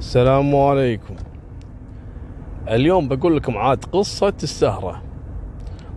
[0.00, 1.14] السلام عليكم.
[2.68, 5.02] اليوم بقول لكم عاد قصة السهرة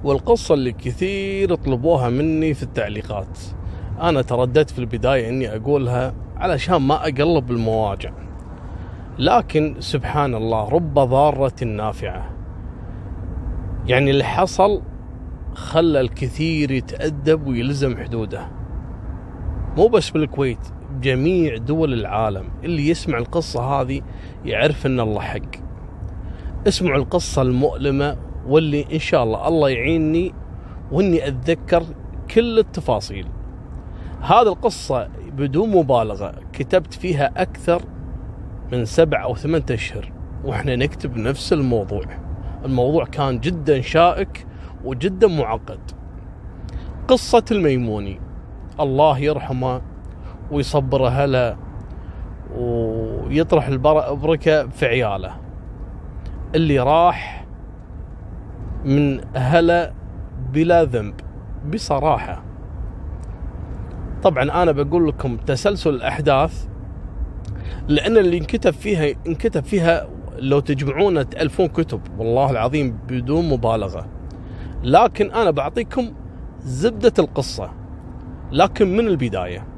[0.04, 3.40] والقصة اللي كثير طلبوها مني في التعليقات.
[4.02, 8.12] أنا ترددت في البداية أني أقولها علشان ما أقلب المواجع.
[9.20, 12.30] لكن سبحان الله رب ضارة نافعة.
[13.88, 14.82] يعني اللي حصل
[15.54, 18.48] خلى الكثير يتأدب ويلزم حدوده.
[19.78, 20.68] مو بس بالكويت
[21.02, 22.50] جميع دول العالم.
[22.64, 24.02] اللي يسمع القصة هذه
[24.46, 25.64] يعرف إن الله حق.
[26.68, 30.34] اسمعوا القصة المؤلمة واللي إن شاء الله الله يعيني
[30.92, 31.84] وإني أتذكر
[32.36, 33.28] كل التفاصيل.
[34.22, 37.82] هذه القصة بدون مبالغة كتبت فيها أكثر
[38.72, 40.12] من سبع أو ثمانية أشهر
[40.44, 42.06] وإحنا نكتب نفس الموضوع.
[42.66, 44.46] الموضوع كان جدا شائك
[44.86, 45.80] وجدا معقد.
[47.08, 48.20] قصة الميموني.
[48.80, 49.82] الله يرحمه
[50.52, 51.58] ويصبر أهله
[52.58, 55.36] ويطرح البركة في عياله.
[56.56, 57.46] اللي راح
[58.86, 59.94] من أهله
[60.54, 61.14] بلا ذنب
[61.74, 62.44] بصراحة.
[64.24, 66.68] طبعا أنا بقول لكم تسلسل الأحداث
[67.88, 74.06] لأن اللي انكتب فيها انكتب فيها لو تجمعونه تألفون كتب والله العظيم بدون مبالغة.
[74.84, 76.12] لكن أنا بعطيكم
[76.60, 77.72] زبدة القصة
[78.52, 79.73] لكن من البداية.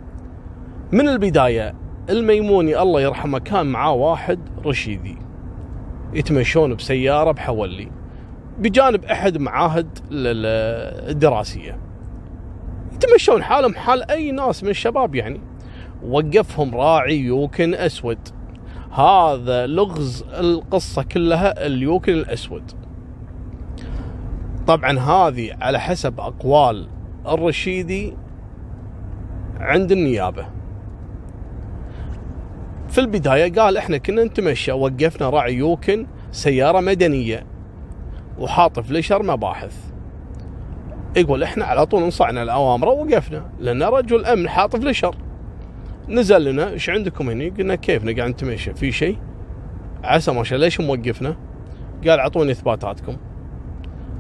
[0.92, 1.76] من البداية
[2.10, 5.18] الميموني الله يرحمه كان معاه واحد رشيدي.
[6.14, 7.92] يتمشون بسيارة بحولي.
[8.60, 11.80] بجانب أحد معاهد الدراسية
[12.94, 15.42] يتمشون حالهم حال أي ناس من الشباب يعني.
[16.04, 18.20] وقفهم راعي يوكن أسود.
[18.92, 22.72] هذا لغز القصة كلها اليوكن الأسود.
[24.68, 26.88] طبعا هذه على حسب أقوال
[27.28, 28.14] الرشيدي
[29.60, 30.55] عند النيابة.
[32.90, 37.46] في البداية قال إحنا كنا نتمشى وقفنا راعي يوكن سيارة مدنية
[38.40, 39.76] وحاط فليشر مباحث.
[41.18, 45.16] يقول إحنا على طول انصعنا الأوامر ووقفنا لأن رجل أمن حاط فليشر
[46.10, 49.18] نزل لنا إيش عندكم هني؟ قلنا كيف قاعد نتمشى؟ في شيء؟
[50.04, 51.36] عسى ما شاء ليش موقفنا؟
[52.08, 53.18] قال أعطوني إثباتاتكم.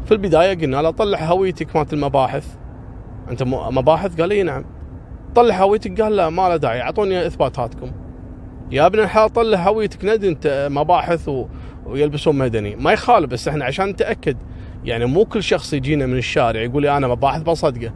[0.05, 2.55] في البداية قلنا له طلع هويتك مالت المباحث.
[3.29, 4.65] أنت مباحث؟ قال إي نعم.
[5.35, 6.81] طلع هويتك؟ قال لا ما له داعي.
[6.81, 7.91] أعطوني إثباتاتكم.
[8.71, 11.45] يا ابن الحلال طلع هويتك ندي انت مباحث و...
[11.85, 12.75] ويلبسون مدني.
[12.75, 14.37] ما يخالف بس إحنا عشان نتأكد.
[14.83, 17.93] يعني مو كل شخص يجينا من الشارع يقول لي أنا مباحث بصدقه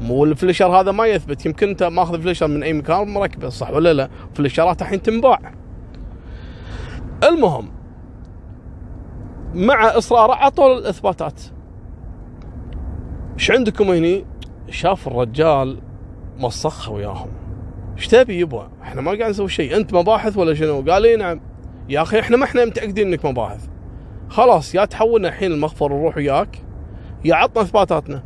[0.00, 1.46] مو الفليشر هذا ما يثبت.
[1.46, 5.54] يمكن انت ماخذ فليشر من أي مكان مركبة صح ولا لا؟ فليشرات الحين تنباع.
[7.28, 7.70] المهم
[9.54, 11.40] مع اصراره عطوا الإثباتات.
[13.34, 14.24] إيش عندكم هني؟
[14.70, 15.78] شاف الرجال
[16.38, 17.39] مصخه وياهم.
[18.00, 19.76] إيش تبي يبا إحنا ما قاعد نسوي شيء.
[19.76, 21.40] أنت مباحث ولا شنو؟ قال اي نعم.
[21.88, 23.66] يا أخي إحنا ما إحنا متأكدين إنك مباحث.
[24.28, 26.58] خلاص يا تحولنا الحين المخفر ونروح وياك
[27.24, 28.22] يا عطنا إثباتاتنا.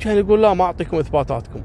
[0.00, 1.60] كان يقول لا ما أعطيكم إثباتاتكم.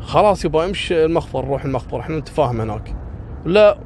[0.00, 1.04] خلاص يبا امشي.
[1.04, 2.96] المخفر روح المخفر إحنا نتفاهم هناك.
[3.44, 3.78] لا.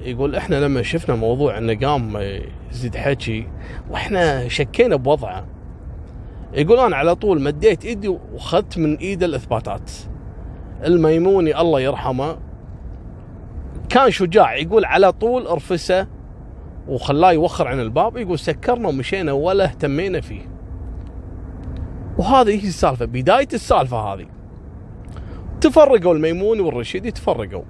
[0.00, 2.16] يقول إحنا لما شفنا موضوع انه قام
[2.70, 3.46] يزيد حكي
[3.90, 5.46] وإحنا شكينا بوضعه.
[6.52, 9.90] يقول أنا على طول مديت إيدي وأخذت من ايده الإثباتات.
[10.84, 12.36] الميموني الله يرحمه
[13.88, 16.06] كان شجاع يقول على طول ارفسه
[16.88, 20.42] وخلاه يوخر عن الباب يقول سكرنا ومشينا ولا اهتمينا فيه.
[22.18, 24.26] وهذه هي السالفة بداية السالفة هذه.
[25.60, 27.62] تفرقوا الميموني والرشيدي تفرقوا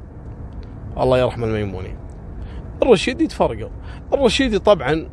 [1.00, 1.96] الله يرحم الميموني.
[2.82, 3.70] الرشيدي تفرقوا
[4.12, 5.08] الرشيدي طبعا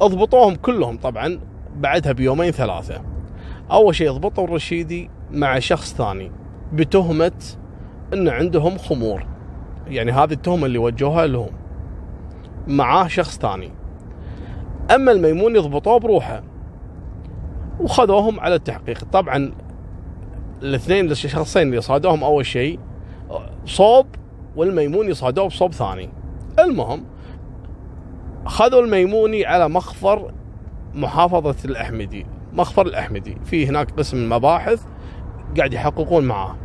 [0.00, 1.40] اضبطوهم كلهم طبعا
[1.76, 3.02] بعدها بيومين ثلاثة.
[3.70, 6.41] أول شيء ضبطوا الرشيدي مع شخص ثاني.
[6.72, 7.32] بتهمة
[8.12, 9.26] أن عندهم خمور.
[9.86, 11.50] يعني هذه التهمة اللي وجهوها لهم.
[12.66, 13.70] معاه شخص ثاني.
[14.94, 16.42] أما الميمون يضبطوه بروحه.
[17.80, 19.04] وخذوهم على التحقيق.
[19.12, 19.52] طبعا
[20.62, 22.78] الاثنين الشخصين اللي صادوهم أول شيء
[23.66, 24.06] صوب
[24.56, 26.10] والميموني يصادوه بصوب ثاني.
[26.58, 27.04] المهم
[28.46, 30.32] خذوا الميموني على مخفر
[30.94, 32.26] محافظة الأحمدي.
[32.52, 33.36] مخفر الأحمدي.
[33.44, 34.82] في هناك قسم المباحث
[35.56, 36.56] قاعد يحققون معاه.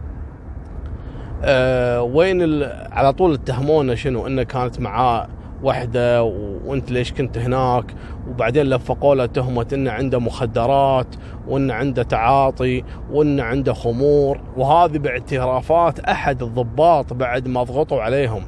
[1.44, 5.28] أه وين على طول اتهمونا شنو؟ إنه كانت معاه
[5.64, 6.24] وحدة
[6.66, 7.86] وأنت ليش كنت هناك؟
[8.30, 11.16] وبعدين لفقوا له تهمة إنه عنده مخدرات
[11.48, 14.40] وإنه عنده تعاطي وإنه عنده خمور.
[14.58, 18.44] وهذه باعترافات أحد الضباط بعد ما ضغطوا عليهم.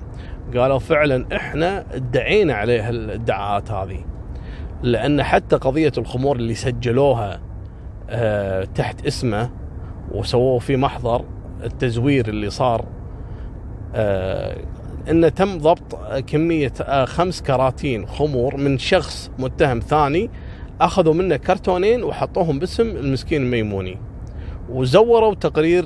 [0.58, 4.00] قالوا فعلا إحنا ادعينا عليه الادعاءات هذه.
[4.84, 7.40] لأن حتى قضية الخمور اللي سجلوها
[8.10, 9.50] أه تحت اسمه
[10.12, 11.22] وسووه في محضر
[11.64, 12.86] التزوير اللي صار
[13.96, 14.58] آه
[15.10, 15.96] إنه تم ضبط
[16.28, 20.30] كمية آه، خمس كراتين خمور من شخص متهم ثاني
[20.82, 23.98] أخذوا منه كرتونين وحطوهم باسم المسكين الميموني
[24.70, 25.86] وزوروا تقرير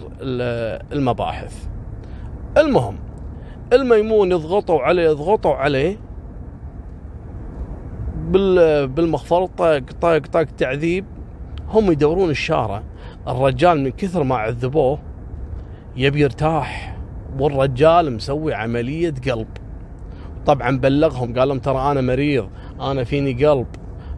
[0.91, 1.65] المباحث.
[2.57, 2.95] المهم
[3.73, 5.97] الميمون يضغطوا عليه يضغطوا عليه
[8.85, 11.05] بالمخفر طق طق طق تعذيب.
[11.69, 12.83] هم يدورون الشارع.
[13.27, 14.99] الرجال من كثر ما عذبوه
[15.95, 16.98] يبي يرتاح.
[17.40, 19.48] والرجال مسوي عملية قلب.
[20.45, 22.50] طبعا بلغهم قال لهم ترى أنا مريض
[22.81, 23.68] أنا فيني قلب.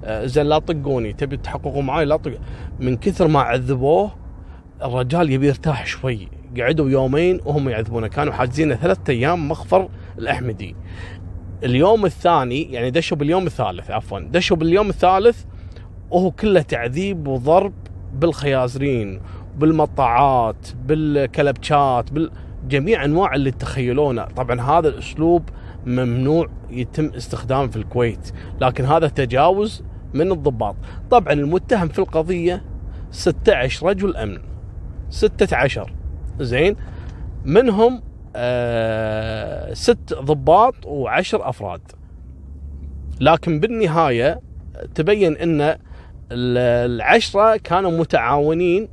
[0.03, 1.13] آه، زين لا طقوني.
[1.13, 2.31] تبي تحققوا معي لا طق
[2.79, 4.11] من كثر ما عذبوه
[4.83, 6.27] الرجال يبي يرتاح شوي.
[6.59, 8.07] قعدوا يومين وهم يعذبونه.
[8.07, 10.75] كانوا حاجزينه ثلاثة أيام مخفر الأحمدي.
[11.63, 15.43] اليوم الثاني يعني دشوا باليوم الثالث عفوا دشوا باليوم الثالث
[16.11, 17.73] وهو كله تعذيب وضرب
[18.13, 19.21] بالخيازرين.
[19.57, 22.31] بالمطاعات بالكلبشات بال...
[22.67, 25.49] جميع أنواع اللي تتخيلونه طبعا هذا الأسلوب
[25.85, 28.31] ممنوع يتم استخدامه في الكويت
[28.61, 30.75] لكن هذا تجاوز من الضباط.
[31.11, 32.63] طبعا المتهم في القضية
[33.11, 34.37] 16 رجل أمن
[35.09, 35.93] 16
[36.39, 36.75] زين؟
[37.45, 38.01] منهم
[38.35, 41.81] آه ست ضباط وعشر أفراد.
[43.21, 44.41] لكن بالنهاية
[44.95, 45.77] تبين إن
[46.31, 48.87] العشرة كانوا متعاونين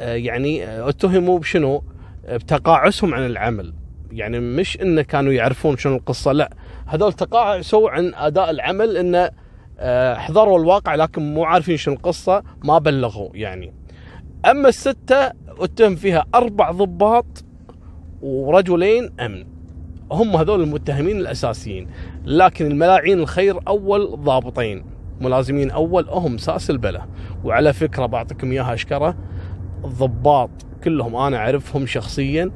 [0.00, 1.82] يعني اتهموا بشنو؟
[2.28, 3.74] بتقاعسهم عن العمل.
[4.12, 6.50] يعني مش انه كانوا يعرفون شنو القصة لا.
[6.86, 9.30] هذول تقاعسوا عن أداء العمل انه
[9.78, 13.74] آه، حضروا الواقع لكن مو عارفين شنو القصة ما بلغوا يعني.
[14.50, 17.44] أما الستة اتهم فيها أربع ضباط
[18.22, 19.46] ورجلين أمن.
[20.12, 21.88] هم هذول المتهمين الأساسيين.
[22.24, 24.84] لكن الملاعين الخير أول ضابطين.
[25.20, 27.02] ملازمين أول هم ساس البلا
[27.44, 29.16] وعلى فكرة بعطيكم إياها أشكرة.
[29.84, 30.50] الضباط
[30.84, 32.50] كلهم أنا أعرفهم شخصيا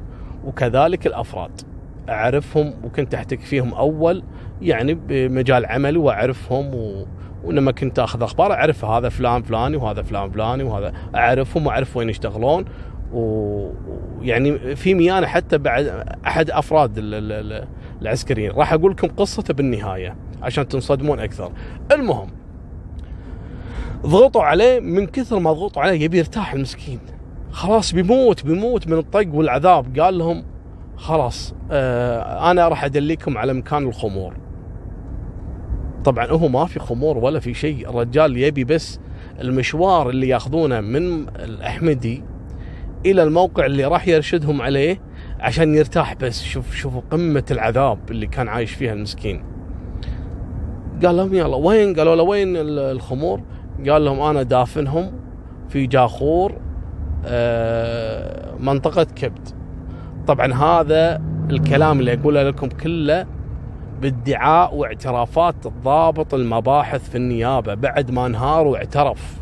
[0.44, 1.50] وكذلك الأفراد.
[2.08, 4.22] أعرفهم وكنت أحتك فيهم أول
[4.62, 7.06] يعني بمجال عملي وأعرفهم و...
[7.44, 12.08] ولما كنت أخذ أخبار أعرف هذا فلان فلاني وهذا فلان فلاني وهذا أعرفهم وأعرف وين
[12.08, 12.64] يشتغلون.
[13.12, 15.86] ويعني في ميانة حتى بعد
[16.26, 16.92] أحد أفراد
[18.02, 18.50] العسكريين.
[18.50, 21.52] راح أقول لكم قصته بالنهاية عشان تنصدمون أكثر.
[21.92, 22.28] المهم
[24.06, 26.98] ضغطوا عليه من كثر ما ضغطوا عليه يبي يرتاح المسكين.
[27.50, 29.98] خلاص بيموت بيموت من الطق والعذاب.
[29.98, 30.44] قال لهم
[30.96, 34.36] خلاص آه أنا راح أدليكم على مكان الخمور.
[36.04, 37.90] طبعا هو ما في خمور ولا في شيء.
[37.90, 39.00] الرجال يبي بس
[39.40, 42.22] المشوار اللي ياخذونه من الأحمدي
[43.06, 45.00] إلى الموقع اللي راح يرشدهم عليه
[45.40, 46.42] عشان يرتاح بس.
[46.42, 49.44] شوف شوفوا قمة العذاب اللي كان عايش فيها المسكين.
[51.04, 53.40] قال لهم يلا وين؟ قالوا له وين الخمور؟
[53.88, 55.12] قال لهم أنا دافنهم
[55.68, 56.52] في جاخور
[57.26, 59.48] آه، منطقة كبد.
[60.26, 63.26] طبعا هذا الكلام اللي أقوله لكم كله
[64.02, 65.54] بادعاء واعترافات
[65.84, 69.36] ضابط المباحث في النيابة بعد ما انهار واعترف.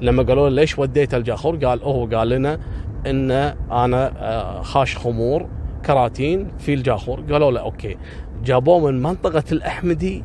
[0.00, 2.58] لما قالوا له ليش وديت الجاخور؟ قال هو قال لنا
[3.06, 3.30] إن
[3.70, 5.46] أنا آه، خاش خمور
[5.86, 7.20] كراتين في الجاخور.
[7.32, 7.96] قالوا له okay.
[8.44, 10.24] جابوه من منطقة الأحمدي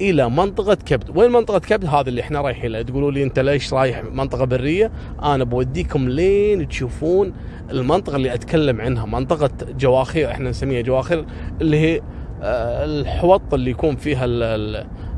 [0.00, 1.16] إلى منطقة كبد.
[1.16, 2.82] وين منطقة كبد؟ هذا اللي إحنا رايحين له.
[2.82, 4.90] تقولوا لي أنت ليش رايح منطقة برية؟
[5.22, 7.32] أنا بوديكم لين تشوفون
[7.70, 11.24] المنطقة اللي أتكلم عنها منطقة جواخير إحنا نسميها جواخير
[11.60, 12.00] اللي هي
[12.42, 14.24] آه، الحوط اللي يكون فيها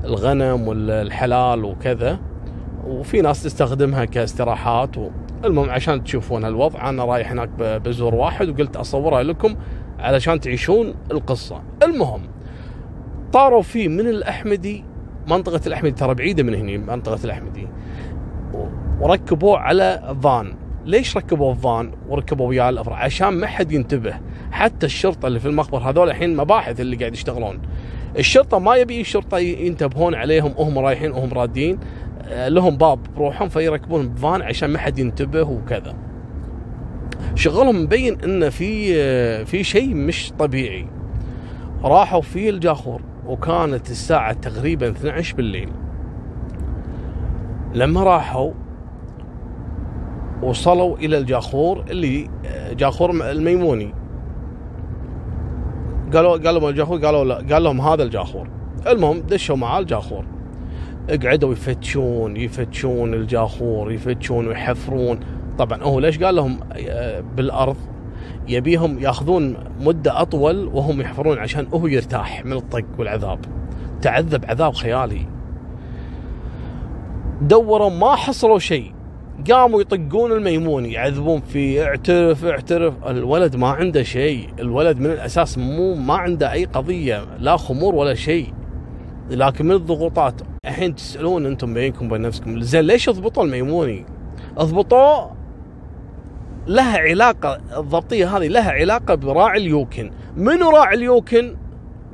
[0.05, 2.19] الغنم والحلال وكذا.
[2.87, 4.91] وفي ناس تستخدمها كاستراحات.
[5.45, 9.57] المهم عشان تشوفون الوضع أنا رايح هناك بزور واحد وقلت أصورها لكم
[9.99, 11.63] علشان تعيشون القصة.
[11.83, 12.21] المهم
[13.33, 14.85] طاروا فيه من الأحمدي
[15.29, 17.69] منطقة الأحمدي ترى بعيدة من هنا منطقة الأحمدي.
[19.01, 20.55] وركبوه على فان
[20.85, 24.15] ليش ركبوا فان وركبوا وياه الأفراد؟ عشان ما حد ينتبه.
[24.51, 27.61] حتى الشرطة اللي في المخبر هذول الحين مباحث اللي قاعد يشتغلون.
[28.19, 31.79] الشرطة ما يبي الشرطة ينتبهون عليهم وهم رايحين وهم رادين.
[32.29, 35.95] آه، لهم باب بروحهم فيركبون بفان عشان ما حد ينتبه وكذا.
[37.35, 40.87] شغلهم مبين انه في آه، في شيء مش طبيعي.
[41.85, 43.01] راحوا في الجاخور.
[43.29, 45.69] وكانت الساعة تقريبا 12 بالليل.
[47.75, 48.53] لما راحوا
[50.43, 52.31] وصلوا إلى الجاخور اللي
[52.73, 53.95] جاخور الميموني.
[56.15, 58.49] قالوا قالوا الجاخور قالوا لا قال لهم هذا الجاخور.
[58.87, 60.25] المهم دشوا معاه الجاخور.
[61.25, 65.21] قعدوا يفتشون يفتشون الجاخور يفتشون ويحفرون.
[65.59, 67.77] طبعا هو ليش قال لهم آه، بالأرض؟
[68.49, 73.39] يبيهم ياخذون مدة أطول وهم يحفرون عشان هو يرتاح من الطق والعذاب.
[74.03, 75.27] تعذب عذاب خيالي.
[77.43, 78.93] دوروا ما حصلوا شيء.
[79.51, 82.95] قاموا يطقون الميموني يعذبون فيه اعترف اعترف.
[83.07, 84.49] الولد ما عنده شيء.
[84.59, 88.53] الولد من الأساس مو ما عنده أي قضية لا خمور ولا شيء.
[89.31, 94.07] لكن من الضغوطات الحين تسألون أنتم بينكم وبين نفسكم زين ليش اضبطوا الميموني؟
[94.59, 95.38] أضبطوه
[96.69, 100.11] لها علاقة الضبطية هذه لها علاقة براعي اليوكن.
[100.37, 101.57] منو راعي اليوكن؟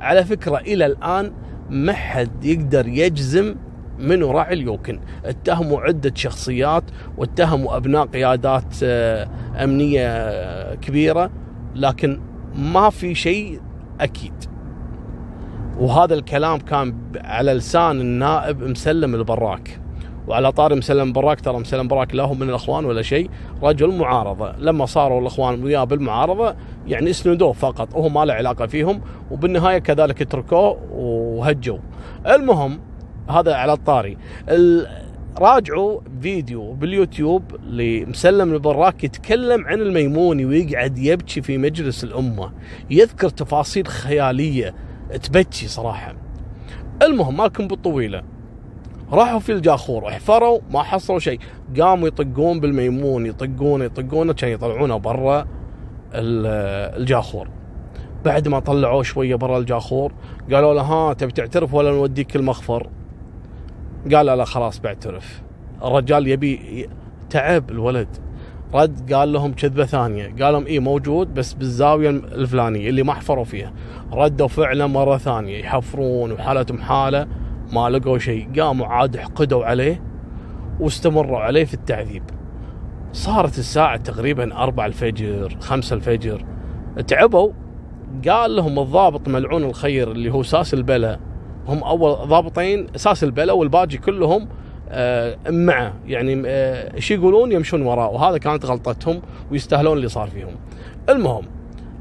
[0.01, 1.33] على فكرة إلى الآن
[1.71, 3.57] ما حد يقدر يجزم
[3.99, 5.01] منو راعي اليوكن.
[5.25, 6.85] اتهموا عدة شخصيات
[7.17, 9.29] واتهموا أبناء قيادات آه،
[9.65, 11.31] أمنية آه، كبيرة
[11.75, 12.21] لكن
[12.55, 13.61] ما في شيء
[14.01, 14.35] أكيد.
[15.79, 19.84] وهذا الكلام كان على لسان النائب مسلم البراك.
[20.29, 23.31] وعلى طاري مسلم براك ترى مسلم براك لا هو من الإخوان ولا شيء
[23.63, 24.53] رجل معارضة.
[24.59, 26.55] لما صاروا الإخوان وياه بالمعارضة
[26.87, 29.01] يعني اسندوه فقط وهو ما له علاقة فيهم
[29.31, 31.79] وبالنهاية كذلك تركوه وهجوا.
[32.27, 32.81] المهم
[33.31, 34.17] هذا على الطاري.
[35.39, 42.53] راجعوا فيديو باليوتيوب لمسلم البراك يتكلم عن الميموني ويقعد يبكي في مجلس الأمة
[42.91, 44.75] يذكر تفاصيل خيالية
[45.23, 46.15] تبكي صراحة.
[47.03, 48.34] المهم مالكم بالطويلة.
[49.15, 51.39] راحوا في الجاخور احفروا ما حصلوا شيء.
[51.81, 55.47] قاموا يطقون بالميمون يطقون يطقونه كان يطلعونه برا
[56.15, 57.49] الجاخور.
[58.25, 60.13] بعد ما طلعوه شوية برا الجاخور
[60.53, 62.87] قالوا له ها تبي تعترف ولا نوديك المخفر؟
[64.15, 65.43] قال لا خلاص بعترف.
[65.85, 66.89] الرجال يبي
[67.31, 68.09] تعب الولد.
[68.75, 70.25] رد قال لهم كذبة ثانية.
[70.25, 73.73] قال لهم اي موجود بس بالزاوية الفلانية اللي ما حفروا فيها.
[74.13, 77.27] ردوا فعلا مرة ثانية يحفرون وحالتهم حالة.
[77.75, 80.03] ما لقوا شيء قاموا عاد حقدوا عليه
[80.81, 82.23] واستمروا عليه في التعذيب.
[83.13, 86.45] صارت الساعة تقريبا أربع الفجر خمسة الفجر.
[87.07, 87.53] تعبوا
[88.29, 91.19] قال لهم الضابط ملعون الخير اللي هو ساس البلا.
[91.69, 94.49] هم أول ضابطين ساس البلا والباقي كلهم
[94.89, 100.55] آه معه يعني آه يقولون؟ يمشون وراه وهذا كانت غلطتهم ويستاهلون اللي صار فيهم.
[101.09, 101.45] المهم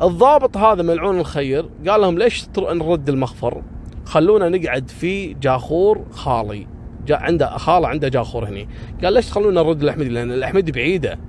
[0.02, 3.62] الضابط هذا ملعون الخير قال لهم ليش نرد المخفر؟
[4.06, 6.68] خلونا نقعد في جاخور خالي.
[7.06, 8.68] جا عنده خاله عنده جاخور هني.
[9.04, 11.20] قال ليش تخلونا نرد الاحمدي لأن الاحمدي بعيدة.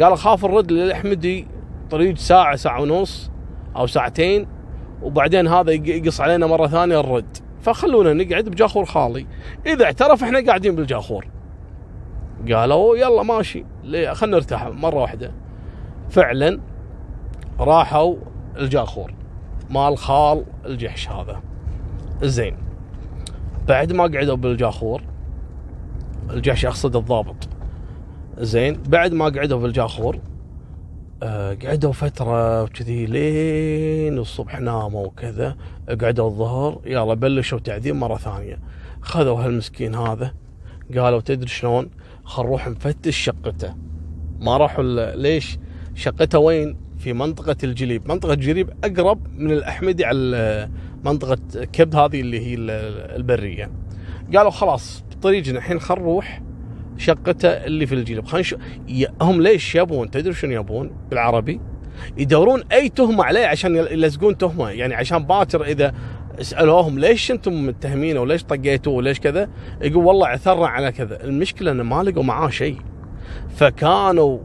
[0.00, 1.46] قال أخاف نرد للاحمدي
[1.90, 3.30] طريق ساعة ساعة ونص
[3.76, 4.46] أو ساعتين
[5.02, 7.36] وبعدين هذا يقص علينا مرة ثانية الرد.
[7.62, 9.26] فخلونا نقعد بجاخور خالي.
[9.66, 11.26] إذا اعترف إحنا قاعدين بالجاخور.
[12.52, 13.64] قالوا يلا ماشي.
[14.12, 15.32] خلينا نرتاح مرة واحدة.
[16.10, 16.60] فعلا
[17.60, 18.16] راحوا
[18.58, 19.14] الجاخور.
[19.70, 21.40] مال خال الجحش هذا.
[22.22, 22.56] زين.
[23.68, 25.02] بعد ما قعدوا بالجاخور
[26.30, 27.48] الجحش اقصد الضابط.
[28.38, 30.18] زين بعد ما قعدوا بالجاخور
[31.22, 35.56] آه قعدوا فترة وكذي لين الصبح ناموا وكذا.
[36.00, 38.58] قعدوا الظهر يلا بلشوا تعذيب مرة ثانية.
[39.00, 40.34] خذوا هالمسكين هذا
[40.96, 41.90] قالوا تدري شلون؟
[42.24, 43.74] خل نروح نفتش شقته.
[44.40, 45.58] ما راحوا ليش؟
[45.94, 48.08] شقته وين؟ في منطقة الجليب.
[48.08, 50.68] منطقة الجليب أقرب من الأحمدي على
[51.04, 52.54] منطقة كبد هذه اللي هي
[53.16, 53.70] البرية.
[54.36, 56.42] قالوا خلاص بطريقنا الحين خل نروح
[56.96, 58.60] شقته اللي في الجيل خلينا نشوف
[59.22, 61.60] هم ليش يبون؟ تدري شنو يبون بالعربي؟
[62.16, 64.70] يدورون أي تهمة عليه عشان يلزقون تهمة.
[64.70, 65.94] يعني عشان باكر إذا
[66.40, 69.48] سألوهم ليش أنتم متهمينه وليش طقيتوه وليش كذا
[69.82, 71.24] يقول والله عثرنا على كذا.
[71.24, 72.76] المشكلة انه ما لقوا معاه شيء.
[73.56, 74.38] فكانوا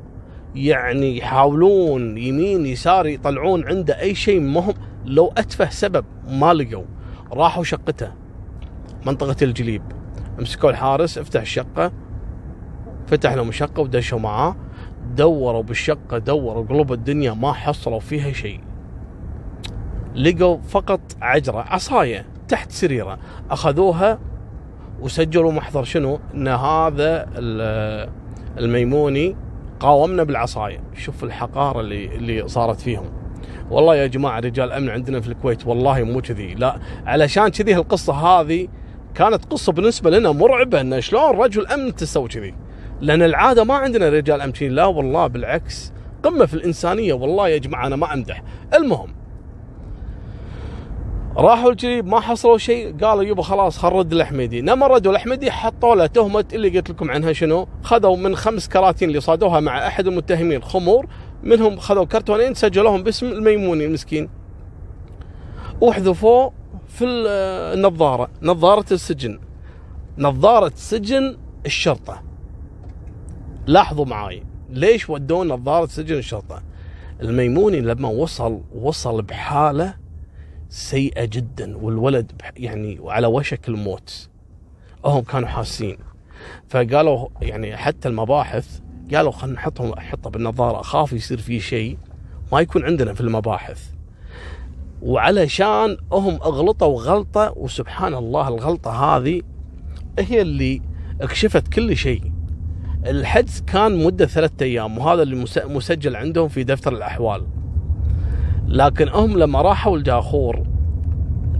[0.55, 4.73] يعني يحاولون يمين يسار يطلعون عنده أي شيء مهم.
[5.05, 6.83] لو أتفه سبب ما لقوا
[7.31, 8.11] راحوا شقته
[9.05, 9.81] منطقة الجليب.
[10.39, 11.91] مسكوا الحارس افتح الشقة
[13.07, 14.55] فتح لهم الشقة ودشوا معاه.
[15.15, 18.61] دوروا بالشقة دوروا قلوب الدنيا ما حصلوا فيها شيء.
[20.15, 23.19] لقوا فقط عجرة عصاية تحت سريره.
[23.51, 24.19] أخذوها
[25.01, 27.29] وسجلوا محضر شنو؟ إن هذا
[28.57, 29.35] الميموني
[29.79, 30.79] قاومنا بالعصاية.
[30.93, 33.24] شوف الحقارة اللي, اللي صارت فيهم.
[33.71, 36.53] والله يا جماعة رجال أمن عندنا في الكويت والله مو كذي.
[36.53, 38.67] لا علشان كذي القصة هذه
[39.15, 42.53] كانت قصة بالنسبة لنا مرعبة انه شلون رجل أمن تسوي كذي.
[43.01, 45.93] لأن العادة ما عندنا رجال امن لا والله بالعكس.
[46.23, 48.43] قمة في الإنسانية والله يا جماعة أنا ما أمدح.
[48.73, 49.15] المهم
[51.37, 54.61] راحوا الجريب ما حصلوا شيء قالوا يبا خلاص خرد الأحمدي.
[54.61, 59.09] لما ردوا الاحمدي حطوا له تهمة اللي قلت لكم عنها شنو؟ خذوا من خمس كراتين
[59.09, 61.05] اللي صادوها مع أحد المتهمين خمور
[61.45, 64.29] منهم خذوا كرتونين سجلوهم باسم الميموني المسكين.
[65.81, 66.53] وحذفوه
[66.87, 69.39] في النظارة نظارة السجن.
[70.17, 72.23] نظارة سجن الشرطة.
[73.67, 76.63] لاحظوا معاي ليش ودون نظارة سجن الشرطة؟
[77.21, 79.95] الميموني لما وصل وصل بحالة
[80.69, 84.29] سيئة جدا والولد يعني على وشك الموت.
[85.05, 85.97] هم كانوا حاسين.
[86.69, 88.79] فقالوا يعني حتى المباحث
[89.13, 91.97] قالوا خلينا نحطهم احطه بالنظارة أخاف يصير فيه شيء
[92.51, 93.83] ما يكون عندنا في المباحث.
[95.01, 99.41] وعلشان هم أغلطوا غلطه وسبحان الله الغلطة هذه
[100.19, 100.81] هي اللي
[101.21, 102.31] اكشفت كل شيء.
[103.05, 107.45] الحجز كان مدة ثلاثة أيام وهذا اللي مسجل عندهم في دفتر الأحوال.
[108.67, 110.67] لكن هم لما راحوا الجاخور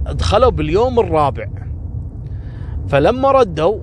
[0.06, 1.48] دخلوا باليوم الرابع.
[2.88, 3.78] فلما ردوا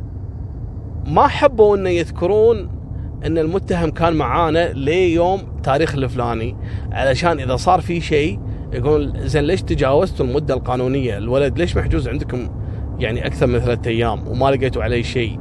[1.07, 2.82] ما حبوا إنه يذكرون
[3.25, 6.55] إن المتهم كان معانا ليوم تاريخ الفلاني
[6.91, 8.39] علشان إذا صار في شيء
[8.73, 12.49] يقول زين ليش تجاوزتوا المدة القانونية؟ الولد ليش محجوز عندكم
[12.99, 15.39] يعني أكثر من ثلاثة أيام وما لقيتوا عليه شيء؟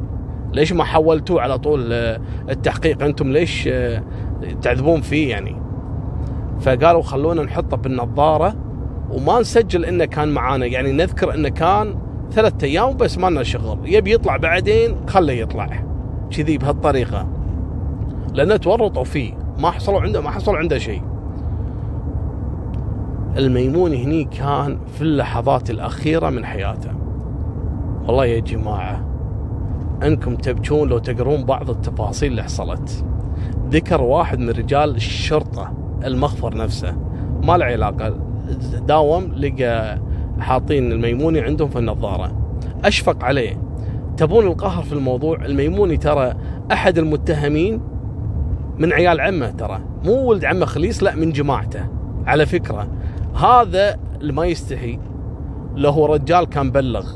[0.52, 4.02] ليش ما حولتوه على طول آه، التحقيق أنتم ليش آه،
[4.62, 5.56] تعذبون فيه يعني؟
[6.60, 8.56] فقالوا خلونا نحطه بالنظارة
[9.10, 11.98] وما نسجل إنه كان معانا يعني نذكر إنه كان
[12.32, 15.84] ثلاثة أيام بس ما لنا شغل يبي يطلع بعدين خله يطلع.
[16.30, 17.41] كذي بهالطريقة.
[18.34, 19.32] لأنه تورطوا فيه.
[19.58, 21.02] ما حصلوا عنده ما حصل عنده شيء.
[23.36, 26.90] الميموني هني كان في اللحظات الأخيرة من حياته.
[28.06, 29.04] والله يا جماعة
[30.02, 33.04] أنكم تبكون لو تقرون بعض التفاصيل اللي حصلت.
[33.70, 35.72] ذكر واحد من رجال الشرطة
[36.04, 36.96] المخفر نفسه.
[37.42, 38.16] ما له علاقة.
[38.86, 39.98] داوم لقى
[40.40, 42.32] حاطين الميموني عندهم في النظارة.
[42.84, 43.62] أشفق عليه.
[44.16, 46.34] تبون القهر في الموضوع؟ الميموني ترى
[46.72, 47.80] أحد المتهمين
[48.78, 49.80] من عيال عمه ترى.
[50.04, 51.86] مو ولد عمه خليص لا من جماعته.
[52.26, 52.88] على فكرة
[53.34, 54.98] هذا اللي ما يستحي
[55.76, 57.06] له رجال كان بلغ.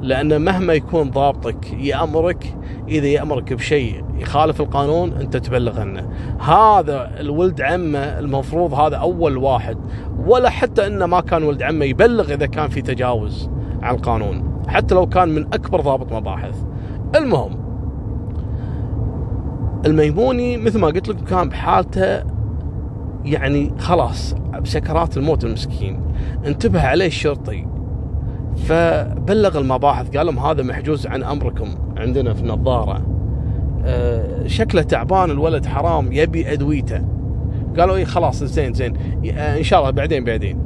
[0.00, 2.56] لأن مهما يكون ضابطك يأمرك
[2.88, 6.08] إذا يأمرك بشيء يخالف القانون أنت تبلغ عنه.
[6.40, 9.78] هذا الولد عمه المفروض هذا أول واحد.
[10.26, 13.50] ولا حتى إنه ما كان ولد عمه يبلغ إذا كان في تجاوز
[13.82, 14.62] على القانون.
[14.68, 16.64] حتى لو كان من أكبر ضابط مباحث.
[17.16, 17.61] المهم
[19.86, 22.22] الميموني مثل ما قلت لكم كان بحالته
[23.24, 26.00] يعني خلاص بسكرات الموت المسكين.
[26.46, 27.66] انتبه عليه الشرطي.
[28.56, 33.02] فبلغ المباحث قال لهم هذا محجوز عن أمركم عندنا في النظارة.
[33.84, 37.04] أه شكله تعبان الولد حرام يبي أدويته.
[37.78, 38.96] قالوا اي خلاص زين زين.
[39.34, 40.58] آه، إن شاء الله بعدين بعدين.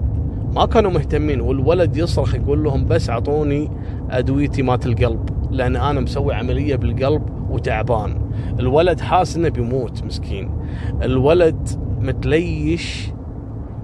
[0.55, 3.70] ما كانوا مهتمين والولد يصرخ يقول لهم بس أعطوني
[4.11, 5.36] أدويتي مات القلب.
[5.57, 8.31] لأن أنا مسوي عملية بالقلب وتعبان.
[8.61, 10.51] الولد حاس إنه بيموت مسكين.
[11.03, 11.69] الولد
[12.01, 13.11] متليش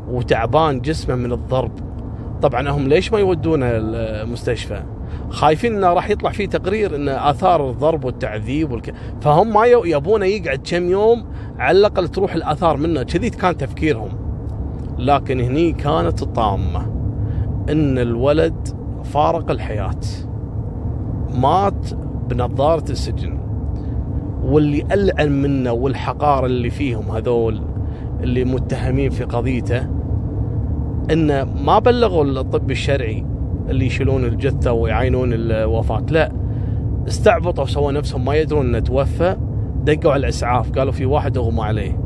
[0.09, 1.73] وتعبان جسمه من الضرب.
[2.43, 4.83] طبعا هم ليش ما يودونه المستشفى؟
[5.31, 8.95] خايفين إنه راح يطلع فيه تقرير إن آثار الضرب والتعذيب والك...
[9.21, 11.25] فهم ما يبونه يقعد كم يوم
[11.59, 13.03] على الأقل تروح الآثار منه.
[13.03, 14.11] كذي كان تفكيرهم.
[14.99, 16.87] لكن هني كانت الطامه
[17.71, 18.69] إن الولد
[19.05, 20.01] فارق الحياة.
[21.35, 21.95] مات
[22.29, 23.38] بنظارة السجن.
[24.42, 27.61] واللي ألعن منه والحقارة اللي فيهم هذول
[28.21, 29.87] اللي متهمين في قضيته
[31.12, 33.25] انه ما بلغوا الطب الشرعي
[33.68, 36.07] اللي يشيلون الجثة ويعاينون الوفاة.
[36.11, 36.33] لا
[37.09, 39.37] استعبطوا وسووا نفسهم ما يدرون إنه توفى
[39.85, 40.73] دقوا على الإسعاف.
[40.79, 42.01] قالوا في واحد أغمى عليه.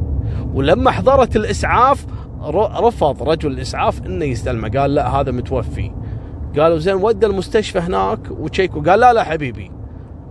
[0.54, 2.06] ولما حضرت الإسعاف
[2.80, 4.68] رفض رجل الإسعاف إنه يستلمه.
[4.68, 5.90] قال لا هذا متوفي.
[6.58, 9.70] قالوا زين ودى المستشفى هناك وتشيكوا قال لا لا حبيبي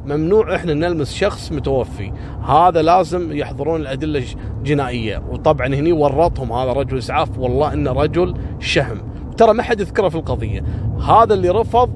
[0.05, 2.11] ممنوع إحنا نلمس شخص متوفي.
[2.47, 4.23] هذا لازم يحضرون الأدلة
[4.59, 7.39] الجنائيه وطبعا هني ورطهم هذا رجل إسعاف.
[7.39, 8.97] والله إنه رجل شهم.
[9.38, 10.63] ترى ما حد يذكره في القضية.
[11.07, 11.89] هذا اللي رفض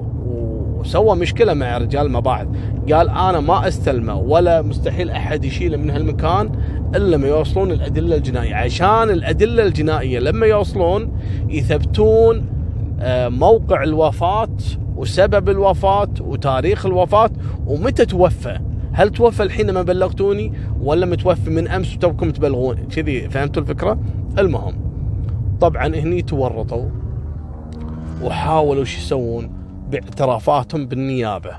[0.78, 2.46] وسوى مشكلة مع رجال المباحث.
[2.92, 6.52] قال أنا ما أستلمه ولا مستحيل أحد يشيله من هالمكان
[6.94, 8.54] إلا لما يوصلون الأدلة الجنائية.
[8.54, 11.12] عشان الأدلة الجنائية لما يوصلون
[11.48, 12.59] يثبتون
[13.28, 14.56] موقع الوفاة
[14.96, 17.30] وسبب الوفاة وتاريخ الوفاة
[17.66, 18.58] ومتى توفى؟
[18.92, 23.98] هل توفى الحين ما بلغتوني ولا متوفي من أمس وتوكم تبلغون؟ كذي فهمتوا الفكرة؟
[24.38, 24.74] المهم
[25.60, 26.88] طبعا هني تورطوا
[28.22, 29.50] وحاولوا شو يسوون؟
[29.90, 31.50] باعترافاتهم بالنيابة.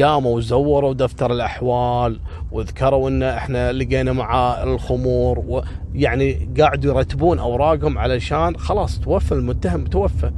[0.00, 2.20] قاموا وزوروا دفتر الأحوال
[2.52, 5.62] وذكروا إن إحنا لقينا معاه الخمور
[5.94, 10.30] ويعني قاعدوا يرتبون أوراقهم علشان خلاص توفى المتهم توفى.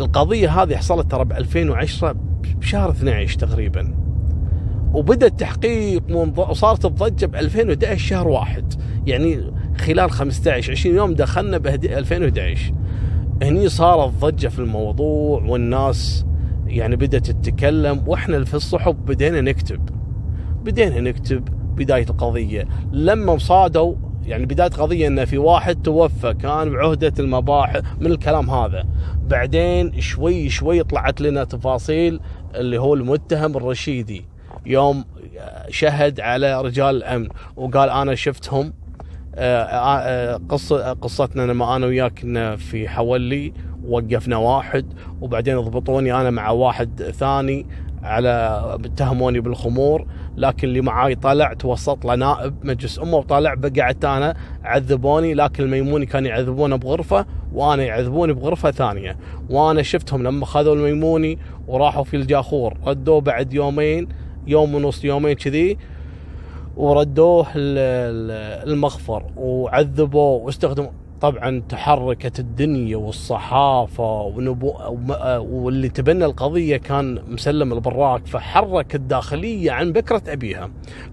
[0.00, 2.16] القضية هذه حصلت ترى ب 2010
[2.58, 3.94] بشهر 12 تقريبا.
[4.94, 6.02] وبدا التحقيق
[6.36, 8.74] وصارت الضجه ب 2011 شهر واحد.
[9.06, 12.74] يعني خلال 15 20 يوم دخلنا ب 2011
[13.42, 16.26] هني صارت ضجه في الموضوع والناس
[16.66, 19.88] يعني بدأت تتكلم وإحنا في الصحف بدينا نكتب.
[20.64, 22.68] بدينا نكتب بداية القضية.
[22.92, 23.94] لما صادوا
[24.28, 28.84] يعني بداية قضية إن في واحد توفى كان بعهدة المباحث من الكلام هذا؟
[29.28, 32.20] بعدين شوي شوي طلعت لنا تفاصيل
[32.54, 34.24] اللي هو المتهم الرشيدي.
[34.66, 35.04] يوم
[35.68, 38.72] شهد على رجال الأمن وقال أنا شفتهم.
[39.34, 43.52] آه، آه، قصة قصتنا لما أنا وياك كنا في حولي
[43.86, 44.86] وقفنا واحد
[45.20, 47.66] وبعدين ضبطوني أنا مع واحد ثاني.
[48.02, 50.06] على اتهموني بالخمور
[50.36, 56.06] لكن اللي معاي طلع توسط له نائب مجلس أمه وطلع قعدت أنا عذبوني لكن الميموني
[56.06, 59.16] كان يعذبونه بغرفة وأنا يعذبوني بغرفة ثانية.
[59.50, 64.08] وأنا شفتهم لما خذوا الميموني وراحوا في الجاخور ردوه بعد يومين
[64.46, 65.78] يوم ونص يومين كذي
[66.76, 74.74] وردوه المخفر وعذبوه واستخدموا طبعا تحركت الدنيا والصحافة ونبو
[75.38, 80.70] واللي تبنى القضية كان مسلم البراك فحرك الداخلية عن بكرة أبيها.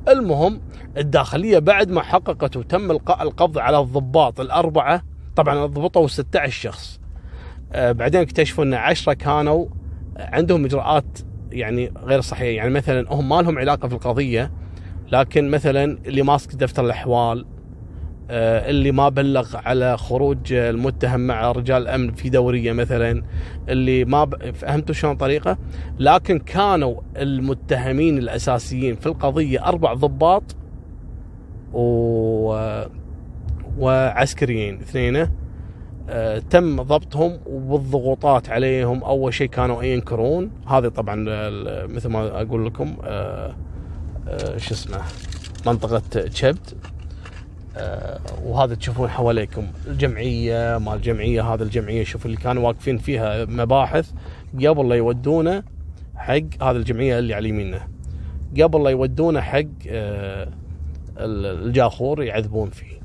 [0.08, 0.62] المهم
[0.98, 5.02] الداخلية بعد ما حققت وتم القبض على الضباط الأربعة
[5.36, 7.00] طبعا ضبطوا 16 شخص.
[7.74, 9.66] آه، بعدين اكتشفوا إن 10 كانوا
[10.18, 11.20] عندهم إجراءات
[11.52, 12.58] يعني غير صحيحة.
[12.58, 14.52] يعني مثلا هم ما لهم علاقة في القضية
[15.12, 17.55] لكن مثلا اللي ماسك دفتر الأحوال آه،
[18.30, 23.24] اللي ما بلغ على خروج المتهم مع رجال الامن في دورية مثلا
[23.70, 24.52] اللي ما ب...
[24.52, 25.58] فهمتوا شلون طريقة؟
[26.00, 30.56] لكن كانوا المتهمين الأساسيين في القضية أربع ضباط
[31.74, 32.76] و...
[33.78, 35.28] وعسكريين اثنين
[36.10, 40.52] آه، تم ضبطهم والضغوطات عليهم أول شيء كانوا ينكرون.
[40.68, 41.16] هذه طبعا
[41.88, 43.56] مثل ما أقول لكم آه،
[44.58, 45.02] شو اسمه
[45.66, 46.95] منطقة تشبد آه،
[48.44, 49.68] وهذا تشوفون حواليكم.
[49.88, 54.12] الجمعية مال الجمعية هذا الجمعية شوف اللي كانوا واقفين فيها مباحث.
[54.56, 55.64] قبل لا يودونه
[56.16, 57.88] حق هذا الجمعية اللي على يميننا
[58.62, 60.50] قبل لا يودونه حق آه،
[61.18, 62.96] الجاخور يعذبون فيه.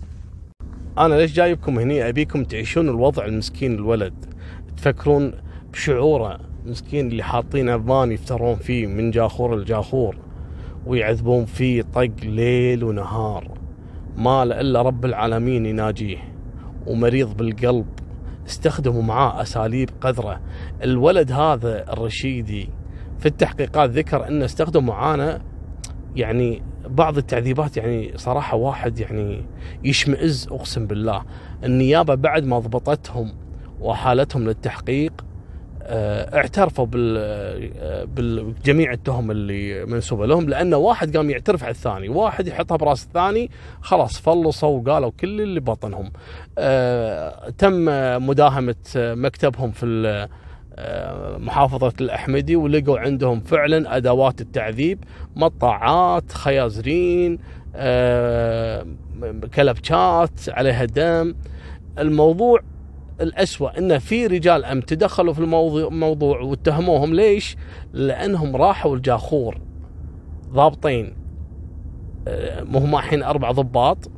[0.99, 4.15] أنا ليش جايبكم هني؟ أبيكم تعيشون الوضع المسكين الولد
[4.77, 5.33] تفكرون
[5.73, 10.17] بشعوره مسكين اللي حاطين اضمان يفترون فيه من جاخور لجاخور
[10.87, 13.60] ويعذبون فيه طق ليل ونهار.
[14.17, 16.19] ما إلا رب العالمين يناجيه
[16.87, 17.87] ومريض بالقلب
[18.47, 20.41] استخدموا معاه أساليب قذرة.
[20.83, 22.69] الولد هذا الرشيدي
[23.19, 25.43] في التحقيقات ذكر إنه استخدم معانا
[26.17, 29.47] يعني بعض التعذيبات يعني صراحة واحد يعني
[29.85, 31.23] يشمئز أقسم بالله.
[31.65, 33.33] النيابة بعد ما ضبطتهم
[33.81, 35.25] وحالتهم للتحقيق
[35.83, 37.17] اعترفوا بال
[38.69, 43.51] آه، التهم اللي منسوبة لهم لأنه واحد قام يعترف على الثاني، واحد يحطها براس الثاني
[43.81, 46.13] خلاص فلصوا وقالوا كل اللي بطنهم.
[46.59, 47.85] آه، تم
[48.27, 50.29] مداهمة مكتبهم في
[51.39, 55.05] محافظة الأحمدي ولقوا عندهم فعلا أدوات التعذيب
[55.37, 57.39] مطاعات خيازرين
[59.55, 61.35] كلبشات عليها دم
[61.99, 62.61] الموضوع
[63.21, 67.57] الأسوأ أن في رجال أمن تدخلوا في الموضوع موضوع واتهموهم ليش؟
[67.93, 69.61] لأنهم راحوا الجاخور
[70.53, 71.17] ضابطين.
[72.29, 74.11] آه، مهم الحين أربع ضباط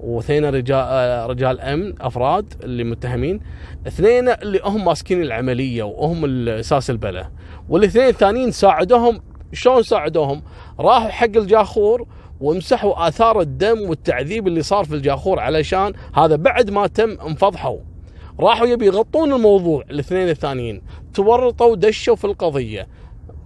[0.00, 3.40] واثنين رجال آه، رجال امن أفراد اللي متهمين.
[3.86, 7.30] اثنين اللي هم ماسكين العملية وهم أساس البلا
[7.68, 9.20] والاثنين الثانيين ساعدوهم.
[9.52, 10.42] شلون ساعدوهم؟
[10.80, 12.06] راحوا حق الجاخور
[12.40, 17.78] ومسحوا آثار الدم والتعذيب اللي صار في الجاخور علشان هذا بعد ما تم انفضحوا
[18.40, 20.82] راحوا يبي يغطون الموضوع الاثنين الثانيين.
[21.14, 22.88] تورطوا ودشوا في القضية.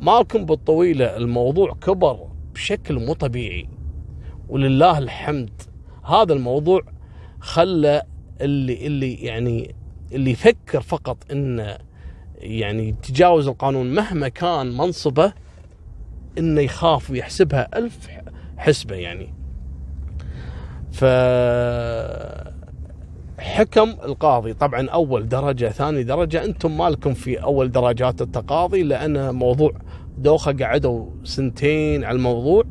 [0.00, 3.68] ماكم بالطويلة الموضوع كبر بشكل مو طبيعي.
[4.48, 5.62] ولله الحمد
[6.04, 6.82] هذا الموضوع
[7.40, 8.02] خلى
[8.40, 9.74] اللي اللي يعني
[10.12, 11.78] اللي يفكر فقط إنه
[12.38, 15.32] يعني يتجاوز القانون مهما كان منصبه
[16.38, 18.08] إنه يخاف ويحسبها ألف
[18.56, 19.34] حسبة يعني.
[20.92, 21.04] ف
[23.38, 24.54] حكم القاضي.
[24.54, 29.72] طبعا أول درجة ثاني درجة أنتم مالكم في أول درجات التقاضي لأن موضوع
[30.18, 32.64] دوخة قعدوا سنتين على الموضوع.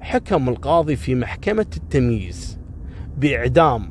[0.00, 2.58] حكم القاضي في محكمة التمييز
[3.16, 3.90] بإعدام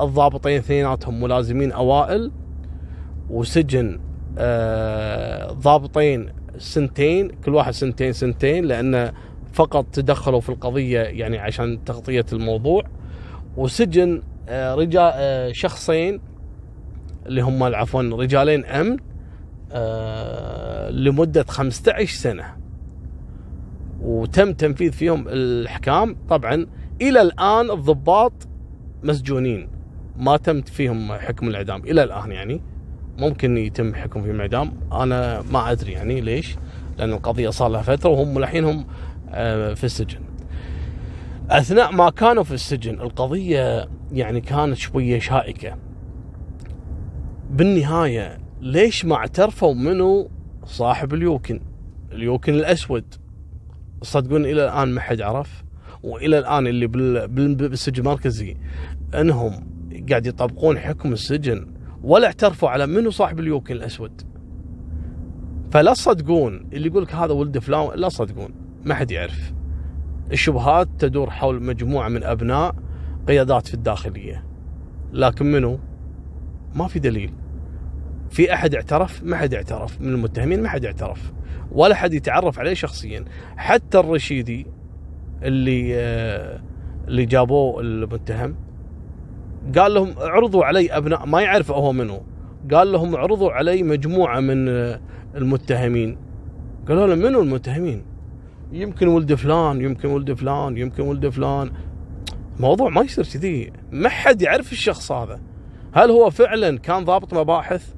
[0.00, 2.32] الضابطين اثنيناتهم ملازمين أوائل
[3.30, 4.00] وسجن
[4.38, 6.28] آه ضابطين
[6.58, 9.12] سنتين كل واحد سنتين سنتين لأن
[9.52, 12.82] فقط تدخلوا في القضية يعني عشان تغطية الموضوع.
[13.56, 16.20] وسجن رجال آه، شخصين
[17.26, 18.96] اللي هم عفوا رجالين أمن
[19.72, 22.44] آه، لمدة 15 سنة.
[24.00, 26.16] وتم تنفيذ فيهم الأحكام.
[26.28, 26.66] طبعا
[27.00, 28.32] إلى الآن الضباط
[29.02, 29.68] مسجونين.
[30.16, 31.82] ما تم فيهم حكم الإعدام.
[31.84, 32.60] إلى الآن يعني.
[33.18, 34.72] ممكن يتم حكم فيهم الإعدام.
[34.92, 36.56] أنا ما أدري يعني ليش.
[36.98, 38.84] لأن القضية صار لها فترة وهم الحين هم
[39.74, 40.20] في السجن.
[41.50, 45.76] أثناء ما كانوا في السجن القضية يعني كانت شوية شائكة.
[47.50, 50.30] بالنهاية ليش ما اعترفوا منو؟
[50.64, 51.60] صاحب اليوكن.
[52.12, 53.04] اليوكن الأسود.
[54.02, 55.64] صدقوني إلى الآن ما حد عرف
[56.02, 58.56] وإلى الآن اللي بال- بال- بالسجن المركزي
[59.14, 59.66] إنهم
[60.10, 61.66] قاعد يطبقون حكم السجن
[62.02, 64.22] ولا اعترفوا على منو صاحب اليوكن الأسود.
[65.70, 68.54] فلا تصدقون اللي يقول لك هذا ولد فلان لا تصدقون
[68.84, 69.52] ما حد يعرف.
[70.32, 72.74] الشبهات تدور حول مجموعة من أبناء
[73.28, 74.44] قيادات في الداخلية.
[75.12, 75.78] لكن منو؟
[76.74, 77.32] ما في دليل.
[78.30, 80.00] في أحد اعترف؟ ما حد اعترف.
[80.00, 81.32] من المتهمين ما حد اعترف.
[81.72, 83.24] ولا حد يتعرف عليه شخصيا.
[83.56, 84.66] حتى الرشيدي
[85.42, 86.60] اللي آه،
[87.08, 88.56] اللي جابوه المتهم
[89.78, 92.22] قال لهم اعرضوا علي أبناء ما يعرف هو منو.
[92.72, 95.00] قال لهم اعرضوا علي مجموعة من آه،
[95.34, 96.18] المتهمين.
[96.88, 98.13] قالوا له منو المتهمين؟
[98.74, 101.70] يمكن ولد فلان يمكن ولد فلان يمكن ولد فلان.
[102.60, 103.72] موضوع ما يصير كذي.
[103.90, 105.40] ما حد يعرف الشخص هذا.
[105.92, 107.94] هل هو فعلا كان ضابط مباحث؟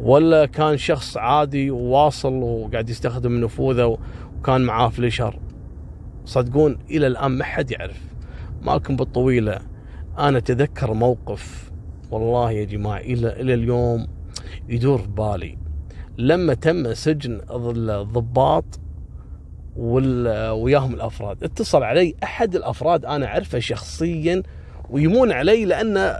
[0.00, 3.98] ولا كان شخص عادي وواصل وقاعد يستخدم نفوذه
[4.38, 5.38] وكان معاه فليشر
[6.24, 8.00] صدقون إلى الآن ما حد يعرف.
[8.62, 9.58] مالكم بالطويلة.
[10.18, 11.70] أنا أتذكر موقف
[12.10, 14.06] والله يا جماعة إلى إلى اليوم
[14.68, 15.58] يدور ببالي
[16.18, 18.64] لما تم سجن الضباط
[19.78, 21.44] وياهم الأفراد.
[21.44, 24.42] اتصل علي أحد الأفراد أنا أعرفه شخصيا
[24.90, 26.14] ويمون علي لأن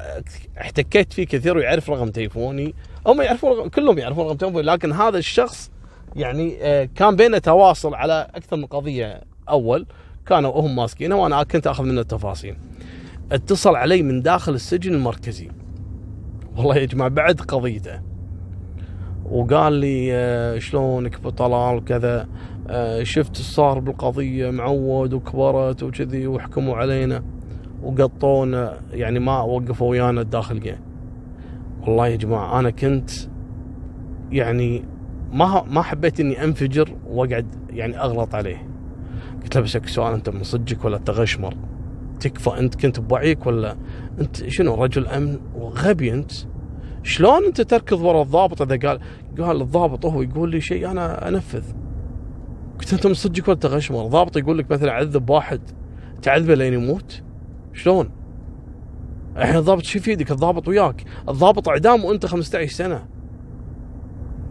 [0.61, 2.75] احتكيت فيه كثير ويعرف رقم تليفوني.
[3.07, 5.71] هم يعرفون رقم كلهم يعرفون رقم تليفوني لكن هذا الشخص
[6.17, 9.87] يعني آه، كان بيننا تواصل على أكثر من قضية أول.
[10.27, 12.57] كانوا هم ماسكينه وأنا كنت أخذ منه التفاصيل.
[13.33, 15.49] اتصل علي من داخل السجن المركزي.
[16.57, 18.01] والله يا جماعة بعد قضيته.
[19.31, 22.29] وقال لي آه، شلونك أبو طلال؟ وكذا
[23.03, 27.23] شفت إيش صار بالقضية معود وكبرت وكذي وحكموا علينا
[27.83, 30.81] وقطونا يعني ما وقفوا ويانا الداخليه
[31.81, 33.11] والله يا جماعة أنا كنت
[34.33, 34.85] يعني
[35.33, 38.69] ما ما حبيت إني أنفجر وأقعد يعني أغلط عليه.
[39.43, 41.55] قلت له بسألك سؤال أنت من صدقك ولا تغشمر؟
[42.21, 43.77] تكفى أنت كنت بوعيك ولا
[44.21, 46.33] أنت شنو رجل أمن وغبي أنت؟
[47.03, 49.01] شلون أنت تركض ورا الضابط؟ اذا قال
[49.39, 51.65] قال الضابط هو يقول لي شيء أنا أنفذ.
[52.79, 53.15] قلت أنت من
[53.49, 55.61] ولا تغشمر ضابط يقول لك مثلا عذب واحد
[56.23, 57.23] تعذبه لين يموت؟
[57.73, 58.11] شلون؟
[59.37, 61.05] الحين الضابط شو في يدك الضابط وياك.
[61.29, 63.07] الضابط اعدام وأنت 15 سنة.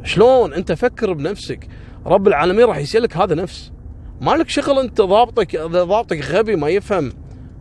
[0.04, 1.68] شلون؟ أنت فكر بنفسك.
[2.06, 3.72] رب العالمين راح يسألك هذا نفس.
[4.22, 7.12] ما لك شغل أنت ضابطك ضابطك غبي ما يفهم.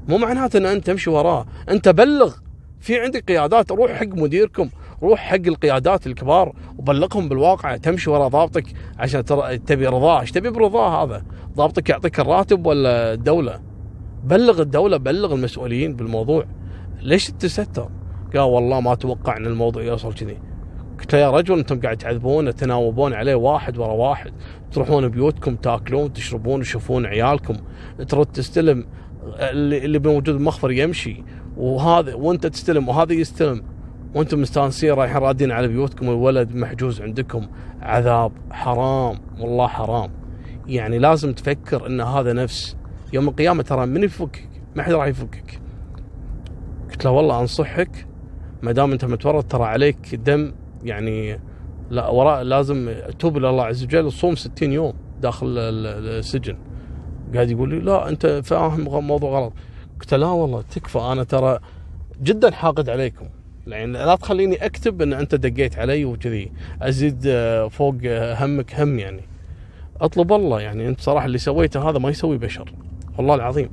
[0.08, 1.46] مو معناته إن أنت تمشي وراه.
[1.68, 2.34] أنت بلغ.
[2.80, 4.70] في عندك قيادات روح حق مديركم.
[5.04, 8.64] روح حق القيادات الكبار وبلغهم بالواقع تمشي ورا ضابطك
[8.98, 10.20] عشان ترى تبي رضاه.
[10.20, 11.24] إيش تبي برضاه هذا؟
[11.56, 13.60] ضابطك يعطيك الراتب ولا الدولة؟
[14.24, 16.44] بلغ الدولة بلغ المسؤولين بالموضوع.
[17.00, 17.88] ليش تتستر
[18.32, 20.38] قال والله ما توقع ان الموضوع يوصل كذي.
[20.98, 24.32] قلت له يا رجل أنتم قاعد تعذبون تناوبون عليه واحد ورا واحد.
[24.72, 27.56] تروحون بيوتكم تاكلون تشربون تشوفون عيالكم.
[28.08, 28.86] ترد تستلم
[29.38, 31.24] اللي اللي موجود بالمخفر يمشي.
[31.56, 33.73] وهذا وانت تستلم وهذا يستلم.
[34.14, 37.46] وأنتم مستانسين رايحين رادين على بيوتكم الولد محجوز عندكم.
[37.82, 40.10] عذاب حرام والله حرام.
[40.66, 42.76] يعني لازم تفكر إن هذا نفس.
[43.12, 45.60] يوم القيامة ترى من يفكك؟ ما حد راح يفكك.
[46.90, 48.06] قلت له والله أنصحك
[48.62, 50.52] ما دام أنت متورط ترى عليك دم
[50.84, 51.40] يعني
[51.90, 56.56] لا وراء لازم توب إلى الله عز وجل وصوم 60 يوم داخل ال- ال- السجن.
[57.34, 59.52] قاعد يقول لي لا أنت فاهم موضوع غلط.
[60.00, 61.58] قلت له لا والله تكفى أنا ترى
[62.22, 63.26] جدا حاقد عليكم.
[63.66, 66.52] يعني لا تخليني أكتب إن أنت دقيت علي وكذي.
[66.82, 69.20] أزيد آه، فوق آه، همك هم يعني.
[70.00, 70.88] أطلب الله يعني.
[70.88, 72.72] أنت صراحة اللي سويته هذا ما يسوي بشر.
[73.18, 73.70] والله العظيم.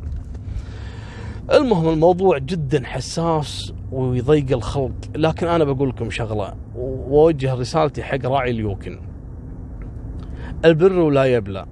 [1.53, 4.95] المهم الموضوع جدا حساس ويضيق الخلق.
[5.15, 6.53] لكن أنا بقول لكم شغلة.
[6.75, 8.99] واوجه رسالتي حق راعي اليوكن.
[10.65, 11.65] البر لا يبلى.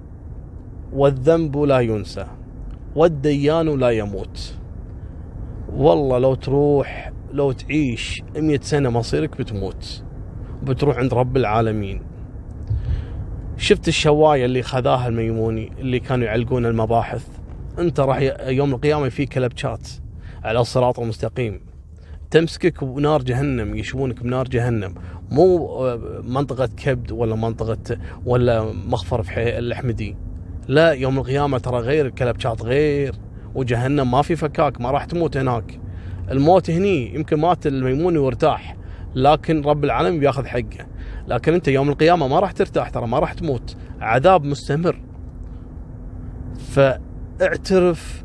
[0.92, 2.26] والذنب لا ينسى.
[2.96, 4.54] والديان لا يموت.
[5.76, 10.04] والله لو تروح لو تعيش مئة سنة مصيرك بتموت
[10.62, 12.02] بتروح عند رب العالمين.
[13.56, 17.26] شفت الشواية اللي خذاها الميموني اللي كانوا يعلقون المباحث؟
[17.78, 19.88] أنت راح يوم القيامة في كلبشات
[20.44, 21.60] على الصراط المستقيم
[22.30, 24.94] تمسكك بنار جهنم يشوونك بنار جهنم.
[25.30, 30.16] مو آه، منطقة كبد ولا منطقة ولا مخفر في الأحمدي
[30.68, 33.14] لا يوم القيامة ترى غير الكلبشات غير.
[33.54, 35.80] وجهنم ما في فكاك ما راح تموت هناك.
[36.30, 38.76] الموت هني يمكن مات الميموني وارتاح
[39.14, 40.86] لكن رب العالمين بياخذ حقه.
[41.28, 43.76] لكن انت يوم القيامة ما راح ترتاح ترى ما راح تموت.
[44.00, 45.00] عذاب مستمر.
[46.58, 48.24] فاعترف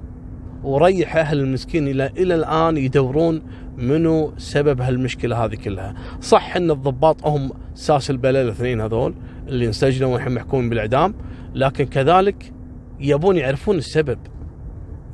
[0.64, 3.42] وريح أهل المسكين إلى إلى الآن يدورون
[3.78, 9.16] منو سبب هالمشكلة هذه كلها، صح إن الضباط هم ساس البلاء الاثنين هذول
[9.48, 11.14] اللي انسجنوا والحين محكومين بالإعدام،
[11.56, 12.54] لكن كذلك
[13.00, 14.20] يبون يعرفون السبب.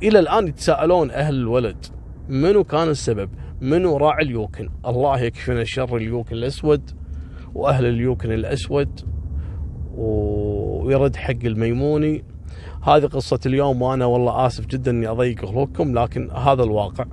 [0.02, 1.86] إلى الآن يتساءلون أهل الولد.
[2.28, 3.30] منو كان السبب؟
[3.60, 6.90] منو راعي اليوكن؟ الله يكفينا شر اليوكن الأسود
[7.54, 9.00] وأهل اليوكن الأسود
[9.94, 12.24] ويرد حق الميموني.
[12.82, 17.06] هذه قصة اليوم وأنا والله آسف جدا إني أضيق خلقكم لكن هذا الواقع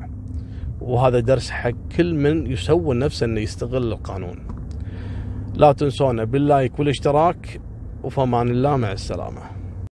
[0.81, 4.37] وهذا درس حق كل من يسوي نفسه إنه يستغل القانون.
[5.53, 7.61] لا تنسونا باللايك والاشتراك
[8.03, 9.58] وفمان الله مع السلامة.